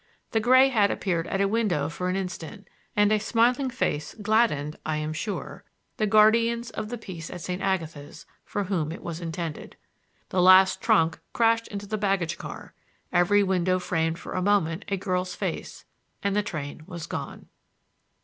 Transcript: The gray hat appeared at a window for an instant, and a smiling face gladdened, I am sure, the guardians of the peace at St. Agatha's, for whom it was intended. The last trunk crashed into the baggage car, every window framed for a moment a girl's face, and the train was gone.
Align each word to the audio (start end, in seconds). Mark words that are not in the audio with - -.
The 0.31 0.39
gray 0.39 0.69
hat 0.69 0.89
appeared 0.89 1.27
at 1.27 1.41
a 1.41 1.47
window 1.47 1.87
for 1.87 2.09
an 2.09 2.15
instant, 2.15 2.67
and 2.95 3.11
a 3.11 3.19
smiling 3.19 3.69
face 3.69 4.15
gladdened, 4.19 4.75
I 4.83 4.97
am 4.97 5.13
sure, 5.13 5.63
the 5.97 6.07
guardians 6.07 6.71
of 6.71 6.89
the 6.89 6.97
peace 6.97 7.29
at 7.29 7.41
St. 7.41 7.61
Agatha's, 7.61 8.25
for 8.43 8.63
whom 8.63 8.91
it 8.91 9.03
was 9.03 9.21
intended. 9.21 9.75
The 10.29 10.41
last 10.41 10.81
trunk 10.81 11.19
crashed 11.33 11.67
into 11.67 11.85
the 11.85 11.99
baggage 11.99 12.39
car, 12.39 12.73
every 13.13 13.43
window 13.43 13.77
framed 13.77 14.17
for 14.17 14.33
a 14.33 14.41
moment 14.41 14.85
a 14.87 14.97
girl's 14.97 15.35
face, 15.35 15.85
and 16.23 16.35
the 16.35 16.41
train 16.41 16.81
was 16.87 17.05
gone. 17.05 17.45